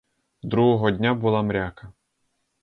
[0.41, 1.91] Другого дня була мряка.